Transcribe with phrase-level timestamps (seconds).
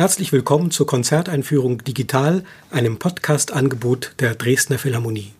[0.00, 5.34] Herzlich willkommen zur Konzerteinführung Digital, einem Podcast-Angebot der Dresdner Philharmonie.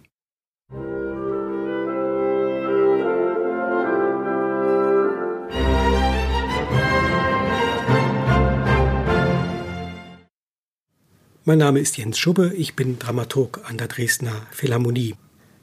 [11.46, 15.14] Mein Name ist Jens Schubbe, ich bin Dramaturg an der Dresdner Philharmonie.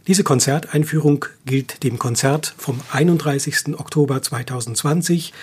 [0.07, 3.77] Diese Konzerteinführung gilt dem Konzert vom 31.
[3.77, 5.33] Oktober 2020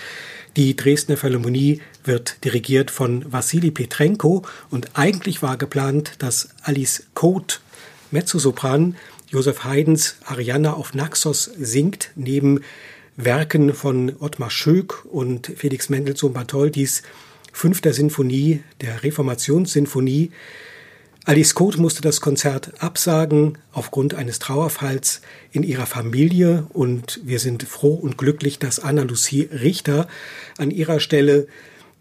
[0.55, 7.57] die Dresdner Philharmonie wird dirigiert von Wassili Petrenko und eigentlich war geplant, dass Alice Cote,
[8.11, 8.95] Mezzosopran,
[9.27, 12.61] Josef Haydns Arianna auf Naxos singt, neben
[13.17, 17.03] Werken von Ottmar Schöck und Felix Mendelssohn Bartholdis
[17.51, 20.31] fünfter Sinfonie, der Reformationssinfonie,
[21.27, 27.63] Alice Cote musste das Konzert absagen aufgrund eines Trauerfalls in ihrer Familie und wir sind
[27.63, 30.07] froh und glücklich, dass Anna-Lucie Richter
[30.59, 31.47] an ihrer Stelle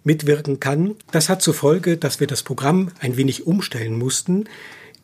[0.02, 0.96] mitwirken kann.
[1.10, 4.44] Das hat zur Folge, dass wir das Programm ein wenig umstellen mussten.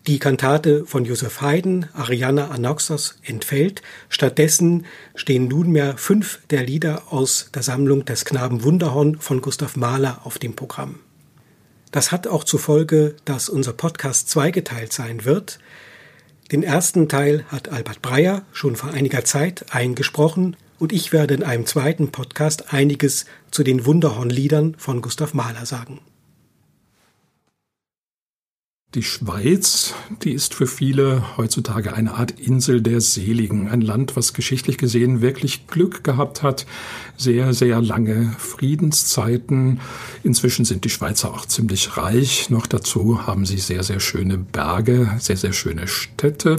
[0.07, 3.81] Die Kantate von Josef Haydn, Ariana Anaxos, entfällt.
[4.11, 10.21] Stattdessen stehen nunmehr fünf der Lieder aus der Sammlung des Knaben Wunderhorn von Gustav Mahler
[10.25, 11.01] auf dem Programm.
[11.91, 15.59] Das hat auch zur Folge, dass unser Podcast zweigeteilt sein wird.
[16.53, 21.43] Den ersten Teil hat Albert Breyer schon vor einiger Zeit eingesprochen und ich werde in
[21.43, 26.01] einem zweiten Podcast einiges zu den Wunderhornliedern von Gustav Mahler sagen.
[28.97, 34.33] Die Schweiz, die ist für viele heutzutage eine Art Insel der Seligen, ein Land, was
[34.33, 36.67] geschichtlich gesehen wirklich Glück gehabt hat,
[37.17, 39.79] sehr, sehr lange Friedenszeiten.
[40.25, 45.09] Inzwischen sind die Schweizer auch ziemlich reich, noch dazu haben sie sehr, sehr schöne Berge,
[45.21, 46.57] sehr, sehr schöne Städte.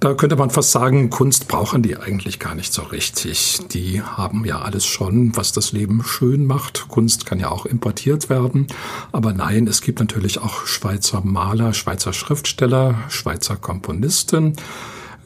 [0.00, 3.58] Da könnte man fast sagen, Kunst brauchen die eigentlich gar nicht so richtig.
[3.72, 6.86] Die haben ja alles schon, was das Leben schön macht.
[6.86, 8.68] Kunst kann ja auch importiert werden.
[9.10, 14.54] Aber nein, es gibt natürlich auch Schweizer Maler, Schweizer Schriftsteller, Schweizer Komponisten.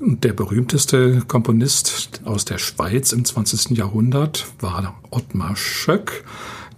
[0.01, 3.77] Der berühmteste Komponist aus der Schweiz im 20.
[3.77, 6.25] Jahrhundert war Ottmar Schöck.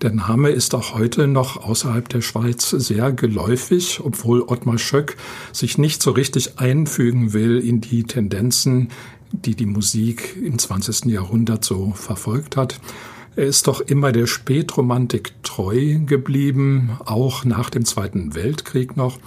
[0.03, 5.17] Der Name ist auch heute noch außerhalb der Schweiz sehr geläufig, obwohl Ottmar Schöck
[5.53, 8.89] sich nicht so richtig einfügen will in die Tendenzen,
[9.31, 11.07] die die Musik im 20.
[11.07, 12.81] Jahrhundert so verfolgt hat.
[13.37, 19.19] Er ist doch immer der Spätromantik treu geblieben, auch nach dem Zweiten Weltkrieg noch,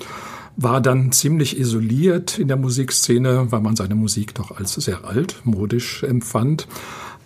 [0.55, 6.03] war dann ziemlich isoliert in der Musikszene, weil man seine Musik doch als sehr altmodisch
[6.03, 6.67] empfand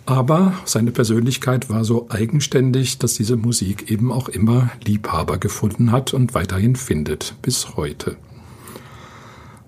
[0.06, 6.12] aber seine Persönlichkeit war so eigenständig, dass diese Musik eben auch immer Liebhaber gefunden hat
[6.12, 8.16] und weiterhin findet bis heute.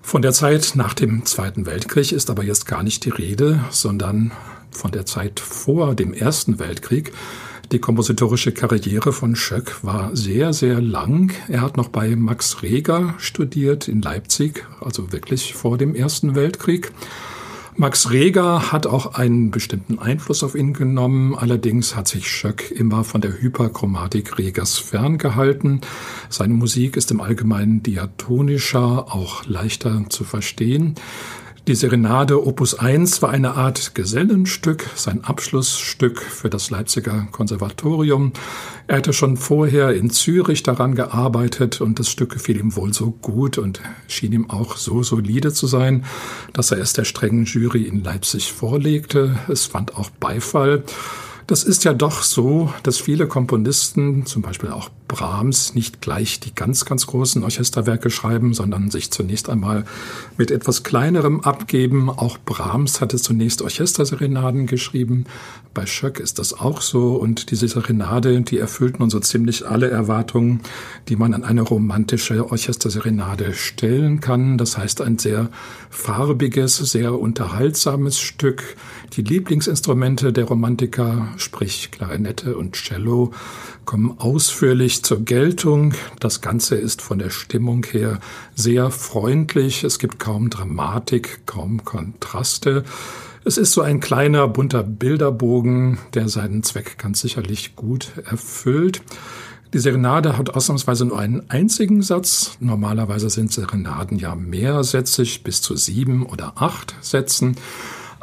[0.01, 4.31] Von der Zeit nach dem Zweiten Weltkrieg ist aber jetzt gar nicht die Rede, sondern
[4.69, 7.11] von der Zeit vor dem Ersten Weltkrieg.
[7.71, 11.33] Die kompositorische Karriere von Schöck war sehr, sehr lang.
[11.47, 16.91] Er hat noch bei Max Reger studiert in Leipzig, also wirklich vor dem Ersten Weltkrieg
[17.77, 23.03] Max Reger hat auch einen bestimmten Einfluss auf ihn genommen, allerdings hat sich Schöck immer
[23.03, 25.81] von der Hyperchromatik Regers ferngehalten.
[26.29, 30.95] Seine Musik ist im Allgemeinen diatonischer, auch leichter zu verstehen.
[31.67, 38.33] Die Serenade Opus 1 war eine Art Gesellenstück, sein Abschlussstück für das Leipziger Konservatorium.
[38.85, 43.09] Er hatte schon vorher in Zürich daran gearbeitet und das Stück gefiel ihm wohl so
[43.09, 46.05] gut und schien ihm auch so solide zu sein,
[46.53, 49.35] dass er es der strengen Jury in Leipzig vorlegte.
[49.47, 50.83] Es fand auch Beifall.
[51.47, 56.53] Das ist ja doch so, dass viele Komponisten, zum Beispiel auch Brahms, nicht gleich die
[56.53, 59.85] ganz, ganz großen Orchesterwerke schreiben, sondern sich zunächst einmal
[60.37, 62.09] mit etwas kleinerem abgeben.
[62.09, 65.25] Auch Brahms hatte zunächst Orchesterserenaden geschrieben.
[65.73, 67.15] Bei Schöck ist das auch so.
[67.15, 70.61] Und diese Serenade, die erfüllt nun so ziemlich alle Erwartungen,
[71.07, 74.57] die man an eine romantische Orchesterserenade stellen kann.
[74.57, 75.49] Das heißt, ein sehr
[75.89, 78.75] farbiges, sehr unterhaltsames Stück.
[79.13, 83.31] Die Lieblingsinstrumente der Romantiker sprich Klarinette und Cello,
[83.85, 85.93] kommen ausführlich zur Geltung.
[86.19, 88.19] Das Ganze ist von der Stimmung her
[88.55, 89.83] sehr freundlich.
[89.83, 92.83] Es gibt kaum Dramatik, kaum Kontraste.
[93.43, 99.01] Es ist so ein kleiner bunter Bilderbogen, der seinen Zweck ganz sicherlich gut erfüllt.
[99.73, 102.57] Die Serenade hat ausnahmsweise nur einen einzigen Satz.
[102.59, 107.57] Normalerweise sind Serenaden ja mehrsätzig, bis zu sieben oder acht Sätzen.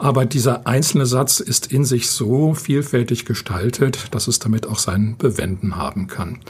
[0.03, 5.15] Aber dieser einzelne Satz ist in sich so vielfältig gestaltet, dass es damit auch sein
[5.17, 6.41] Bewenden haben kann.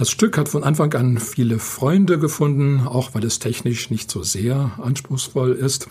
[0.00, 4.22] Das Stück hat von Anfang an viele Freunde gefunden, auch weil es technisch nicht so
[4.22, 5.88] sehr anspruchsvoll ist.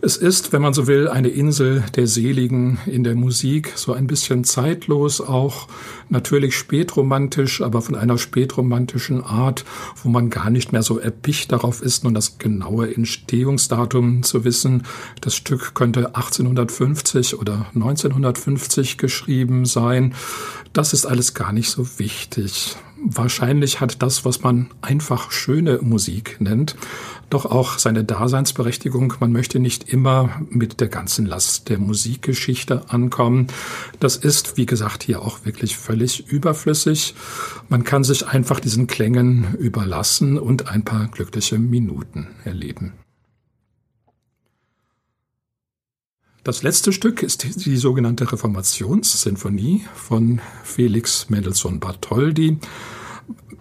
[0.00, 4.06] Es ist, wenn man so will, eine Insel der Seligen in der Musik, so ein
[4.06, 5.68] bisschen zeitlos auch,
[6.08, 9.66] natürlich spätromantisch, aber von einer spätromantischen Art,
[10.02, 14.84] wo man gar nicht mehr so erpicht darauf ist, nun das genaue Entstehungsdatum zu wissen.
[15.20, 20.14] Das Stück könnte 1850 oder 1950 geschrieben sein.
[20.72, 22.78] Das ist alles gar nicht so wichtig.
[23.02, 26.76] Wahrscheinlich hat das, was man einfach schöne Musik nennt,
[27.30, 29.14] doch auch seine Daseinsberechtigung.
[29.20, 33.46] Man möchte nicht immer mit der ganzen Last der Musikgeschichte ankommen.
[34.00, 37.14] Das ist, wie gesagt, hier auch wirklich völlig überflüssig.
[37.68, 42.92] Man kann sich einfach diesen Klängen überlassen und ein paar glückliche Minuten erleben.
[46.42, 52.56] Das letzte Stück ist die sogenannte Reformationssinfonie von Felix Mendelssohn Bartholdy.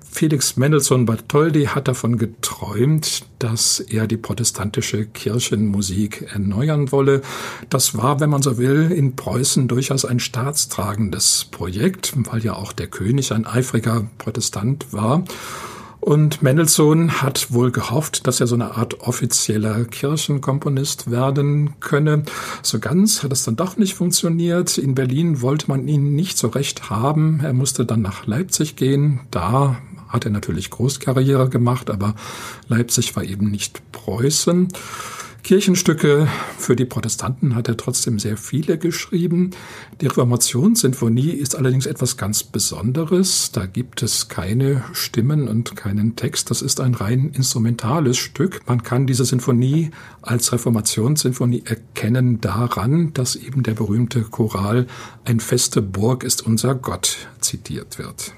[0.09, 7.21] Felix Mendelssohn Bartholdy hat davon geträumt, dass er die protestantische Kirchenmusik erneuern wolle.
[7.69, 12.71] Das war, wenn man so will, in Preußen durchaus ein staatstragendes Projekt, weil ja auch
[12.71, 15.25] der König ein eifriger Protestant war.
[16.09, 22.23] Und Mendelssohn hat wohl gehofft, dass er so eine Art offizieller Kirchenkomponist werden könne.
[22.63, 24.79] So ganz hat es dann doch nicht funktioniert.
[24.79, 27.41] In Berlin wollte man ihn nicht so recht haben.
[27.43, 29.19] Er musste dann nach Leipzig gehen.
[29.29, 29.77] Da
[30.07, 32.15] hat er natürlich Großkarriere gemacht, aber
[32.67, 34.69] Leipzig war eben nicht Preußen.
[35.43, 36.27] Kirchenstücke
[36.57, 39.51] für die Protestanten hat er trotzdem sehr viele geschrieben.
[40.01, 43.51] Die Reformationssinfonie ist allerdings etwas ganz Besonderes.
[43.51, 46.51] Da gibt es keine Stimmen und keinen Text.
[46.51, 48.61] Das ist ein rein instrumentales Stück.
[48.67, 49.91] Man kann diese Sinfonie
[50.21, 54.87] als Reformationssinfonie erkennen daran, dass eben der berühmte Choral
[55.25, 58.33] Ein feste Burg ist unser Gott zitiert wird.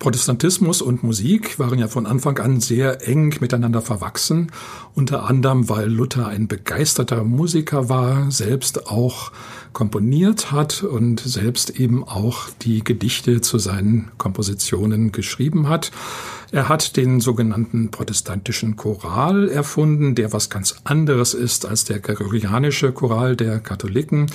[0.00, 4.50] Protestantismus und Musik waren ja von Anfang an sehr eng miteinander verwachsen,
[4.94, 9.30] unter anderem weil Luther ein begeisterter Musiker war, selbst auch
[9.72, 15.90] komponiert hat und selbst eben auch die Gedichte zu seinen Kompositionen geschrieben hat.
[16.52, 22.90] Er hat den sogenannten protestantischen Choral erfunden, der was ganz anderes ist als der gregorianische
[22.90, 24.26] Choral der Katholiken.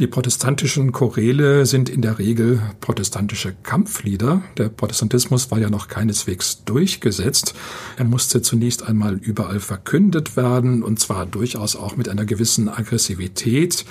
[0.00, 4.42] Die protestantischen Choräle sind in der Regel protestantische Kampflieder.
[4.56, 7.54] Der Protestantismus war ja noch keineswegs durchgesetzt.
[7.96, 13.84] Er musste zunächst einmal überall verkündet werden und zwar durchaus auch mit einer gewissen Aggressivität.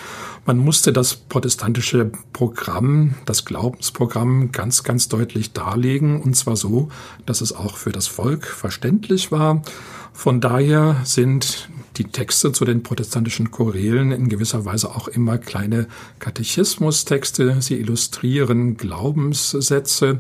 [0.46, 0.58] Man
[0.90, 6.90] musste das protestantische Programm, das Glaubensprogramm ganz, ganz deutlich darlegen und zwar so,
[7.28, 9.62] dass es auch für das Volk verständlich war.
[10.14, 15.88] Von daher sind die Texte zu den protestantischen Chorälen in gewisser Weise auch immer kleine
[16.18, 17.62] Katechismustexte.
[17.62, 20.20] Sie illustrieren Glaubenssätze.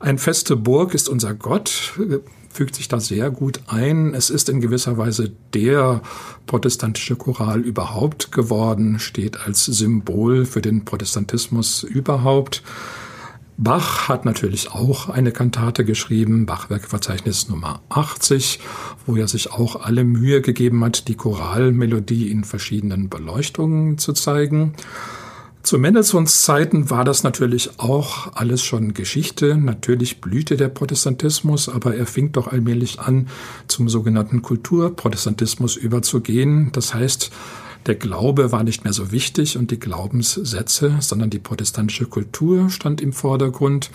[0.00, 1.92] Ein feste Burg ist unser Gott
[2.52, 4.14] fügt sich da sehr gut ein.
[4.14, 6.02] Es ist in gewisser Weise der
[6.46, 12.62] protestantische Choral überhaupt geworden, steht als Symbol für den Protestantismus überhaupt.
[13.56, 18.60] Bach hat natürlich auch eine Kantate geschrieben, Bachwerkverzeichnis Nummer 80,
[19.06, 24.74] wo er sich auch alle Mühe gegeben hat, die Choralmelodie in verschiedenen Beleuchtungen zu zeigen.
[25.62, 29.56] Zu Mendelssohns Zeiten war das natürlich auch alles schon Geschichte.
[29.56, 33.28] Natürlich blühte der Protestantismus, aber er fing doch allmählich an,
[33.68, 36.70] zum sogenannten Kulturprotestantismus überzugehen.
[36.72, 37.30] Das heißt,
[37.86, 43.00] der Glaube war nicht mehr so wichtig und die Glaubenssätze, sondern die protestantische Kultur stand
[43.00, 43.90] im Vordergrund.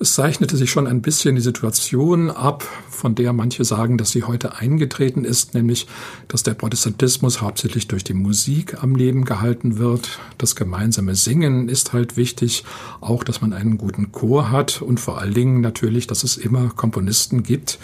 [0.00, 4.24] Es zeichnete sich schon ein bisschen die Situation ab, von der manche sagen, dass sie
[4.24, 5.86] heute eingetreten ist, nämlich,
[6.26, 10.18] dass der Protestantismus hauptsächlich durch die Musik am Leben gehalten wird.
[10.36, 12.64] Das gemeinsame Singen ist halt wichtig,
[13.00, 16.70] auch, dass man einen guten Chor hat und vor allen Dingen natürlich, dass es immer
[16.70, 17.78] Komponisten gibt,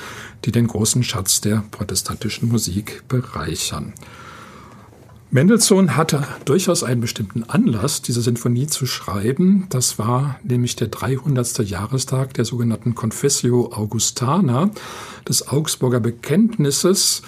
[0.45, 3.92] die den großen Schatz der protestantischen Musik bereichern.
[5.32, 9.66] Mendelssohn hatte durchaus einen bestimmten Anlass, diese Sinfonie zu schreiben.
[9.68, 11.60] Das war nämlich der 300.
[11.60, 14.70] Jahrestag der sogenannten Confessio Augustana
[15.28, 17.22] des Augsburger Bekenntnisses.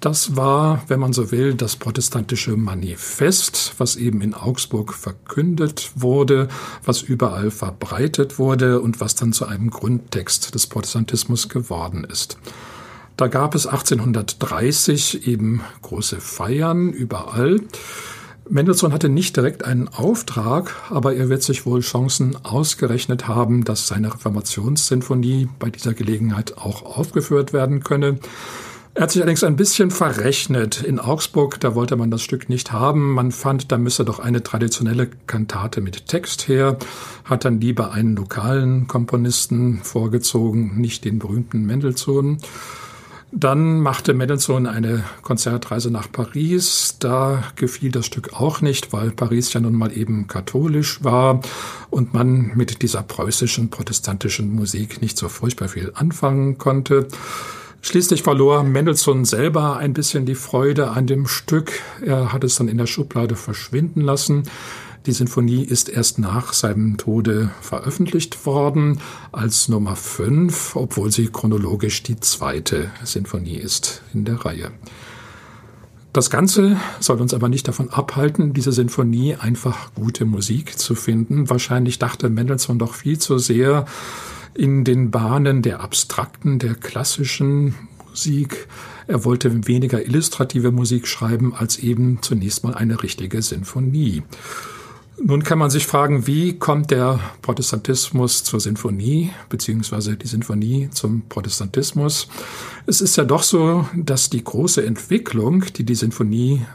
[0.00, 6.48] Das war, wenn man so will, das protestantische Manifest, was eben in Augsburg verkündet wurde,
[6.84, 12.36] was überall verbreitet wurde und was dann zu einem Grundtext des Protestantismus geworden ist.
[13.16, 17.60] Da gab es 1830 eben große Feiern überall.
[18.48, 23.88] Mendelssohn hatte nicht direkt einen Auftrag, aber er wird sich wohl Chancen ausgerechnet haben, dass
[23.88, 28.18] seine Reformationssinfonie bei dieser Gelegenheit auch aufgeführt werden könne.
[28.94, 30.82] Er hat sich allerdings ein bisschen verrechnet.
[30.82, 33.12] In Augsburg, da wollte man das Stück nicht haben.
[33.12, 36.78] Man fand, da müsse doch eine traditionelle Kantate mit Text her,
[37.24, 42.38] hat dann lieber einen lokalen Komponisten vorgezogen, nicht den berühmten Mendelssohn.
[43.38, 46.96] Dann machte Mendelssohn eine Konzertreise nach Paris.
[47.00, 51.42] Da gefiel das Stück auch nicht, weil Paris ja nun mal eben katholisch war
[51.90, 57.08] und man mit dieser preußischen protestantischen Musik nicht so furchtbar viel anfangen konnte.
[57.82, 61.72] Schließlich verlor Mendelssohn selber ein bisschen die Freude an dem Stück.
[62.02, 64.44] Er hat es dann in der Schublade verschwinden lassen.
[65.06, 68.98] Die Sinfonie ist erst nach seinem Tode veröffentlicht worden
[69.30, 74.72] als Nummer 5, obwohl sie chronologisch die zweite Sinfonie ist in der Reihe.
[76.12, 81.48] Das Ganze soll uns aber nicht davon abhalten, diese Sinfonie einfach gute Musik zu finden.
[81.48, 83.86] Wahrscheinlich dachte Mendelssohn doch viel zu sehr
[84.54, 87.76] in den Bahnen der abstrakten, der klassischen
[88.08, 88.66] Musik.
[89.06, 94.24] Er wollte weniger illustrative Musik schreiben als eben zunächst mal eine richtige Sinfonie.
[95.18, 101.22] Nun kann man sich fragen, wie kommt der Protestantismus zur Sinfonie, beziehungsweise die Sinfonie zum
[101.28, 102.28] Protestantismus?
[102.86, 106.66] Es ist ja doch so, dass die große Entwicklung, die die Sinfonie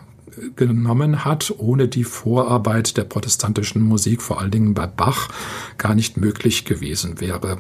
[0.56, 5.30] genommen hat, ohne die Vorarbeit der protestantischen Musik, vor allen Dingen bei Bach,
[5.78, 7.60] gar nicht möglich gewesen wäre.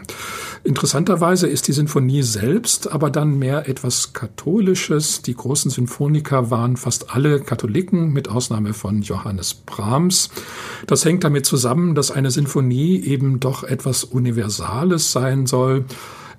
[0.63, 5.21] Interessanterweise ist die Sinfonie selbst aber dann mehr etwas Katholisches.
[5.21, 10.29] Die großen Sinfoniker waren fast alle Katholiken, mit Ausnahme von Johannes Brahms.
[10.87, 15.85] Das hängt damit zusammen, dass eine Sinfonie eben doch etwas Universales sein soll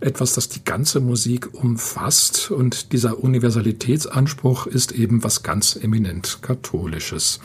[0.02, 2.50] etwas, das die ganze Musik umfasst.
[2.50, 7.40] Und dieser Universalitätsanspruch ist eben was ganz eminent Katholisches.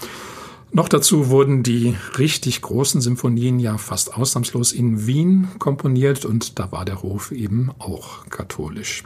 [0.72, 6.72] Noch dazu wurden die richtig großen Symphonien ja fast ausnahmslos in Wien komponiert und da
[6.72, 9.04] war der Hof eben auch katholisch.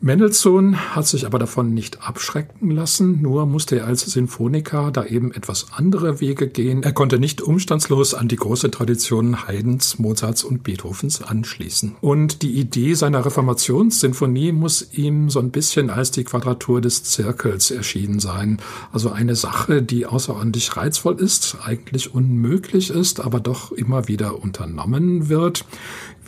[0.00, 5.32] Mendelssohn hat sich aber davon nicht abschrecken lassen, nur musste er als Sinfoniker da eben
[5.32, 6.84] etwas andere Wege gehen.
[6.84, 11.96] Er konnte nicht umstandslos an die große Tradition Haydns, Mozarts und Beethovens anschließen.
[12.00, 17.72] Und die Idee seiner Reformationssinfonie muss ihm so ein bisschen als die Quadratur des Zirkels
[17.72, 18.58] erschienen sein.
[18.92, 25.28] Also eine Sache, die außerordentlich reizvoll ist, eigentlich unmöglich ist, aber doch immer wieder unternommen
[25.28, 25.64] wird.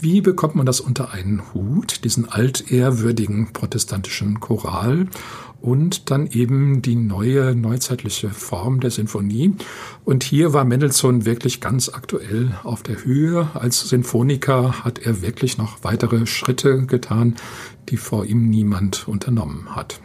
[0.02, 5.08] Wie bekommt man das unter einen Hut, diesen altehrwürdigen protestantischen Choral
[5.60, 9.56] und dann eben die neue neuzeitliche Form der Sinfonie?
[10.06, 13.50] Und hier war Mendelssohn wirklich ganz aktuell auf der Höhe.
[13.52, 17.36] Als Sinfoniker hat er wirklich noch weitere Schritte getan,
[17.90, 20.00] die vor ihm niemand unternommen hat.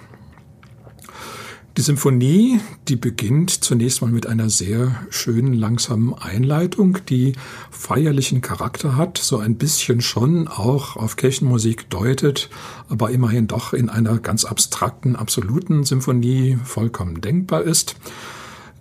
[1.78, 7.34] Die Symphonie, die beginnt zunächst mal mit einer sehr schönen langsamen Einleitung, die
[7.70, 12.50] feierlichen Charakter hat, so ein bisschen schon auch auf Kirchenmusik deutet,
[12.88, 17.98] aber immerhin doch in einer ganz abstrakten, absoluten Symphonie vollkommen denkbar ist.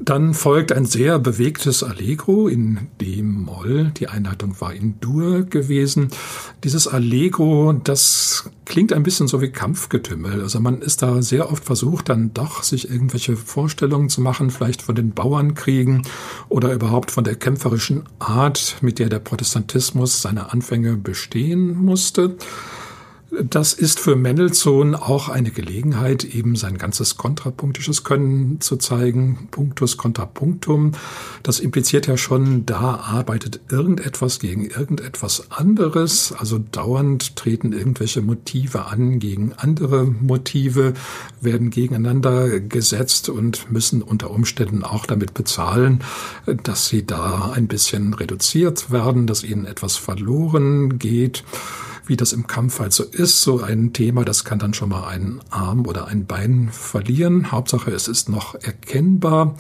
[0.01, 3.93] Dann folgt ein sehr bewegtes Allegro in D-Moll.
[3.97, 6.09] Die Einleitung war in Dur gewesen.
[6.65, 10.43] Dieses Allegro, das klingt ein bisschen so wie Kampfgetümmel.
[10.43, 14.83] Also man ist da sehr oft versucht, dann doch sich irgendwelche Vorstellungen zu machen, vielleicht
[14.83, 16.03] von den Bauernkriegen
[16.49, 22.37] oder überhaupt von der kämpferischen Art, mit der der Protestantismus seine Anfänge bestehen musste.
[23.43, 29.49] Das ist für Mendelssohn auch eine Gelegenheit, eben sein ganzes kontrapunktisches Können zu zeigen.
[29.51, 30.93] Punctus contrapunctum.
[31.43, 36.33] Das impliziert ja schon, da arbeitet irgendetwas gegen irgendetwas anderes.
[36.37, 40.95] Also dauernd treten irgendwelche Motive an gegen andere Motive,
[41.41, 46.05] werden gegeneinander gesetzt und müssen unter Umständen auch damit bezahlen,
[46.63, 51.43] dass sie da ein bisschen reduziert werden, dass ihnen etwas verloren geht
[52.07, 53.43] wie das im Kampf halt so ist.
[53.43, 57.51] So ein Thema, das kann dann schon mal einen Arm oder ein Bein verlieren.
[57.53, 59.55] Hauptsache, es ist noch erkennbar.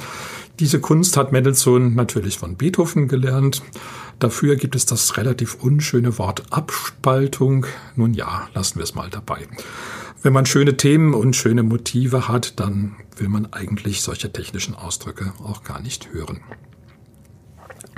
[0.60, 3.62] Diese Kunst hat Mendelssohn natürlich von Beethoven gelernt.
[4.18, 7.66] Dafür gibt es das relativ unschöne Wort Abspaltung.
[7.96, 9.48] Nun ja, lassen wir es mal dabei.
[10.22, 15.32] Wenn man schöne Themen und schöne Motive hat, dann will man eigentlich solche technischen Ausdrücke
[15.42, 16.40] auch gar nicht hören.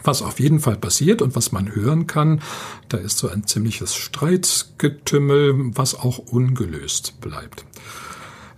[0.05, 2.41] Was auf jeden Fall passiert und was man hören kann,
[2.89, 7.65] da ist so ein ziemliches Streitgetümmel, was auch ungelöst bleibt.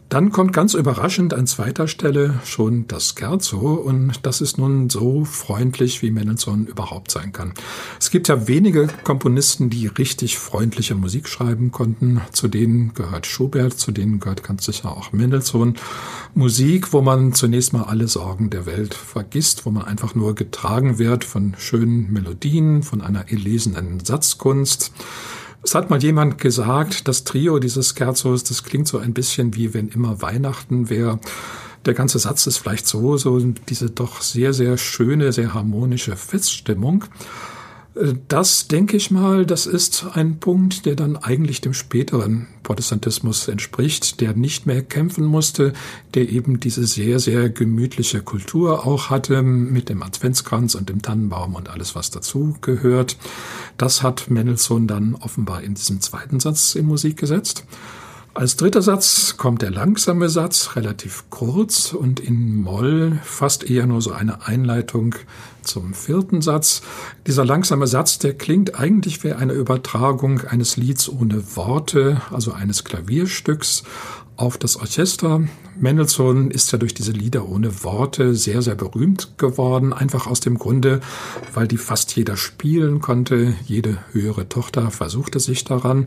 [0.09, 5.27] Dann kommt ganz überraschend an zweiter Stelle schon das Scherzo und das ist nun so
[5.27, 7.53] freundlich, wie Mendelssohn überhaupt sein kann.
[8.01, 12.23] Es gibt ja wenige Komponisten, die richtig freundliche Musik schreiben konnten.
[12.33, 15.75] Zu denen gehört Schubert, zu denen gehört ganz sicher auch Mendelssohn.
[16.35, 20.99] Musik, wo man zunächst mal alle Sorgen der Welt vergisst, wo man einfach nur getragen
[20.99, 24.91] wird von schönen Melodien, von einer erlesenen Satzkunst.
[25.69, 29.75] Es hat mal jemand gesagt, das Trio dieses Scherzos, das klingt so ein bisschen wie
[29.75, 31.21] wenn immer Weihnachten wäre.
[31.85, 37.05] Der ganze Satz ist vielleicht so, so diese doch sehr, sehr schöne, sehr harmonische Feststimmung.
[38.29, 44.21] Das denke ich mal, das ist ein Punkt, der dann eigentlich dem späteren Protestantismus entspricht,
[44.21, 45.73] der nicht mehr kämpfen musste,
[46.15, 51.57] der eben diese sehr, sehr gemütliche Kultur auch hatte mit dem Adventskranz und dem Tannenbaum
[51.57, 53.17] und alles, was dazu gehört.
[53.79, 57.65] Das hat Mendelssohn dann offenbar in diesem zweiten Satz in Musik gesetzt.
[58.39, 64.01] Als dritter Satz kommt der langsame Satz, relativ kurz und in Moll fast eher nur
[64.01, 65.17] so eine Einleitung
[65.65, 66.83] zum vierten Satz.
[67.27, 72.85] Dieser langsame Satz, der klingt eigentlich wie eine Übertragung eines Lieds ohne Worte, also eines
[72.85, 73.83] Klavierstücks
[74.37, 75.43] auf das Orchester.
[75.77, 80.59] Mendelssohn ist ja durch diese Lieder ohne Worte sehr, sehr berühmt geworden, einfach aus dem
[80.59, 81.01] Grunde,
[81.55, 83.57] weil die fast jeder spielen konnte.
[83.67, 86.07] Jede höhere Tochter versuchte sich daran.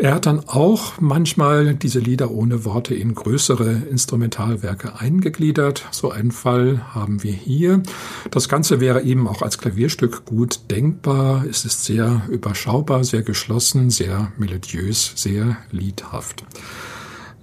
[0.00, 5.86] Er hat dann auch manchmal diese Lieder ohne Worte in größere Instrumentalwerke eingegliedert.
[5.90, 7.82] So einen Fall haben wir hier.
[8.30, 11.44] Das Ganze wäre eben auch als Klavierstück gut denkbar.
[11.50, 16.44] Es ist sehr überschaubar, sehr geschlossen, sehr melodiös, sehr liedhaft.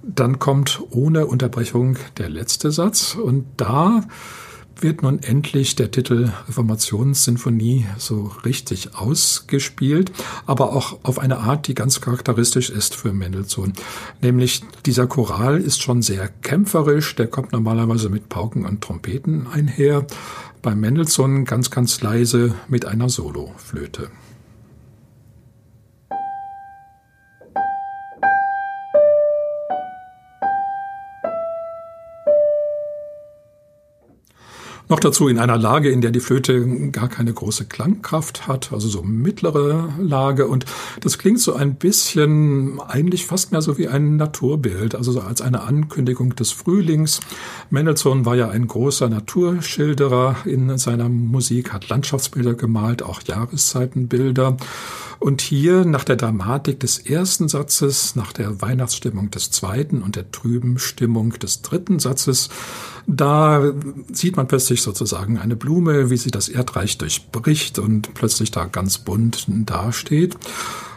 [0.02, 4.02] Dann kommt ohne Unterbrechung der letzte Satz und da
[4.80, 10.12] wird nun endlich der Titel Reformationssinfonie so richtig ausgespielt,
[10.46, 13.72] aber auch auf eine Art, die ganz charakteristisch ist für Mendelssohn.
[14.20, 20.06] Nämlich dieser Choral ist schon sehr kämpferisch, der kommt normalerweise mit Pauken und Trompeten einher,
[20.62, 24.10] bei Mendelssohn ganz, ganz leise mit einer Soloflöte.
[34.88, 38.88] Noch dazu in einer Lage, in der die Flöte gar keine große Klangkraft hat, also
[38.88, 40.46] so mittlere Lage.
[40.46, 40.64] Und
[41.00, 45.40] das klingt so ein bisschen eigentlich fast mehr so wie ein Naturbild, also so als
[45.40, 47.18] eine Ankündigung des Frühlings.
[47.68, 54.56] Mendelssohn war ja ein großer Naturschilderer in seiner Musik, hat Landschaftsbilder gemalt, auch Jahreszeitenbilder.
[55.18, 60.30] Und hier nach der Dramatik des ersten Satzes, nach der Weihnachtsstimmung des zweiten und der
[60.30, 62.50] trüben Stimmung des dritten Satzes,
[63.06, 63.72] da
[64.12, 68.98] sieht man plötzlich sozusagen eine Blume, wie sie das Erdreich durchbricht und plötzlich da ganz
[68.98, 70.34] bunt dasteht.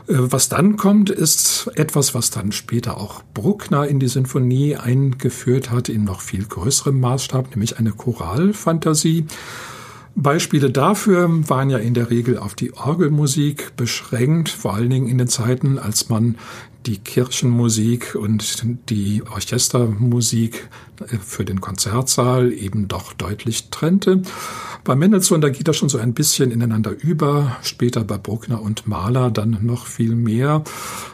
[0.07, 5.71] Äh, was dann kommt, ist etwas, was dann später auch Bruckner in die Sinfonie eingeführt
[5.71, 9.25] hat, in noch viel größerem Maßstab, nämlich eine Choralfantasie.
[10.15, 15.19] Beispiele dafür waren ja in der Regel auf die Orgelmusik beschränkt, vor allen Dingen in
[15.19, 16.35] den Zeiten, als man
[16.89, 20.69] die Kirchenmusik und die Orchestermusik
[21.21, 24.23] für den Konzertsaal eben doch deutlich trennte.
[24.83, 28.87] Bei Mendelssohn, da geht das schon so ein bisschen ineinander über, später bei Bruckner und
[28.87, 30.63] Mahler dann noch viel mehr.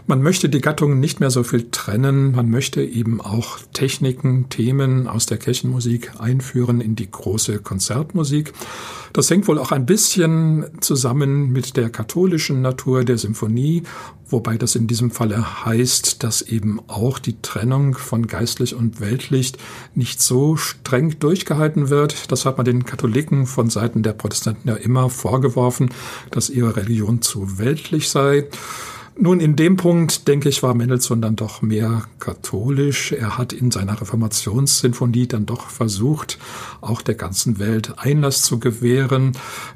[0.08, 5.08] Man möchte die Gattungen nicht mehr so viel trennen, man möchte eben auch Techniken, Themen
[5.08, 8.54] aus der Kirchenmusik einführen in die große Konzertmusik.
[9.14, 13.84] Das hängt wohl auch ein bisschen zusammen mit der katholischen Natur der Symphonie,
[14.28, 19.54] wobei das in diesem Falle heißt, dass eben auch die Trennung von geistlich und weltlich
[19.96, 22.32] nicht so streng durchgehalten wird.
[22.32, 25.90] Das hat man den Katholiken von Seiten der Protestanten ja immer vorgeworfen,
[26.32, 28.48] dass ihre Religion zu weltlich sei.
[29.18, 33.14] Nun, in dem Punkt, denke ich, war Mendelssohn dann doch mehr katholisch.
[33.14, 36.38] Er hat in seiner Reformationssinfonie dann doch versucht,
[36.82, 39.32] auch der ganzen Welt Einlass zu gewähren.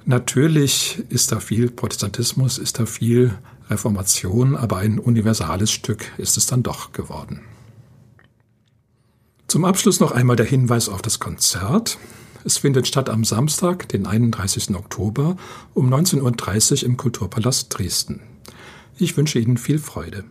[0.06, 3.34] Natürlich ist da viel Protestantismus, ist da viel
[3.70, 7.42] Reformation, aber ein universales Stück ist es dann doch geworden.
[9.48, 11.98] Zum Abschluss noch einmal der Hinweis auf das Konzert.
[12.46, 14.76] Es findet statt am Samstag, den 31.
[14.76, 15.38] Oktober
[15.74, 18.22] um 19.30 Uhr im Kulturpalast Dresden.
[18.98, 20.24] Ich wünsche Ihnen viel Freude.